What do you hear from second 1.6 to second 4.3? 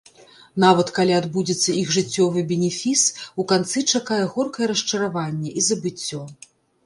іх жыццёвы бенефіс, у канцы чакае